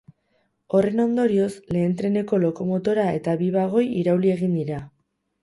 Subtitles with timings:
[0.77, 4.83] Horren ondorioz, lehen treneko lokomotora eta bi bagoi irauli egin dira.